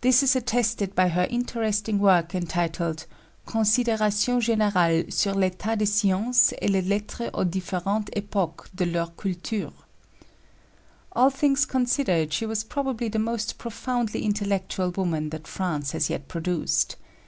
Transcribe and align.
This 0.00 0.24
is 0.24 0.34
attested 0.34 0.96
by 0.96 1.06
her 1.10 1.28
interesting 1.30 2.00
work 2.00 2.34
entitled 2.34 3.06
Considérations 3.46 4.44
Générales 4.48 5.12
sur 5.12 5.32
l'État 5.36 5.78
des 5.78 5.86
Sciences 5.86 6.52
et 6.60 6.68
des 6.72 6.82
Lettres 6.82 7.30
aux 7.34 7.44
Différentes 7.44 8.10
Époques 8.16 8.66
de 8.74 8.84
Leur 8.86 9.12
Culture. 9.16 9.72
All 11.12 11.30
things 11.30 11.66
considered, 11.66 12.32
she 12.32 12.46
was 12.46 12.64
probably 12.64 13.08
the 13.08 13.20
most 13.20 13.58
profoundly 13.58 14.24
intellectual 14.24 14.90
woman 14.90 15.30
that 15.30 15.46
France 15.46 15.92
has 15.92 16.10
yet 16.10 16.26
produced. 16.26 16.96